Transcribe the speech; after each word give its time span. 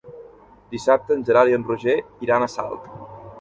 Dissabte 0.71 1.17
en 1.17 1.21
Gerard 1.27 1.53
i 1.53 1.57
en 1.59 1.67
Roger 1.67 1.95
iran 2.29 2.47
a 2.47 2.49
Salt. 2.55 2.91